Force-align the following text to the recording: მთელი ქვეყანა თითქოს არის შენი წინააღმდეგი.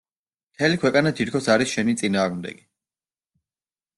მთელი 0.53 0.79
ქვეყანა 0.83 1.11
თითქოს 1.19 1.51
არის 1.55 1.75
შენი 1.75 1.95
წინააღმდეგი. 2.03 2.65